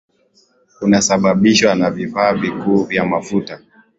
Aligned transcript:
kunasababishwa 0.79 1.75
na 1.75 1.89
vifaa 1.91 2.33
vikuu 2.33 2.83
vya 2.83 3.05
mafuta 3.05 3.59